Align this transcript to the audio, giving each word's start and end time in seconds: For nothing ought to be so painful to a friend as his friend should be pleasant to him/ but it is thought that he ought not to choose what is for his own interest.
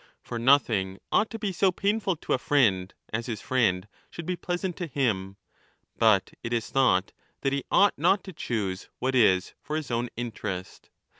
For 0.23 0.39
nothing 0.39 0.97
ought 1.11 1.29
to 1.29 1.37
be 1.37 1.51
so 1.51 1.71
painful 1.71 2.15
to 2.15 2.33
a 2.33 2.39
friend 2.39 2.91
as 3.13 3.27
his 3.27 3.39
friend 3.39 3.87
should 4.09 4.25
be 4.25 4.35
pleasant 4.35 4.75
to 4.77 4.87
him/ 4.87 5.37
but 5.95 6.33
it 6.41 6.51
is 6.53 6.71
thought 6.71 7.11
that 7.41 7.53
he 7.53 7.65
ought 7.69 7.99
not 7.99 8.23
to 8.23 8.33
choose 8.33 8.89
what 8.97 9.13
is 9.13 9.53
for 9.61 9.75
his 9.75 9.91
own 9.91 10.09
interest. 10.17 10.89